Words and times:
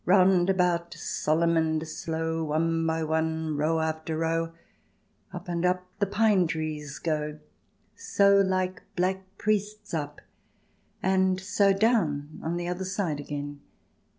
Round 0.03 0.49
about, 0.49 0.95
solemn 0.95 1.55
and 1.55 1.87
slow, 1.87 2.43
One 2.45 2.87
by 2.87 3.03
one, 3.03 3.55
row 3.55 3.79
after 3.81 4.17
row, 4.17 4.51
Up 5.31 5.47
and 5.47 5.63
up 5.63 5.85
the 5.99 6.07
pine 6.07 6.47
trees 6.47 6.97
go, 6.97 7.37
So 7.95 8.37
like 8.37 8.81
black 8.95 9.21
priests 9.37 9.93
up— 9.93 10.19
and 11.03 11.39
so 11.39 11.71
Down 11.71 12.39
on 12.41 12.57
the 12.57 12.67
other 12.67 12.83
side 12.83 13.19
again. 13.19 13.61